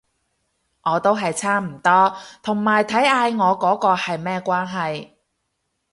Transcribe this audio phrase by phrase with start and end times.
[0.81, 5.11] 我都係差唔多，同埋睇嗌我嗰個係咩關係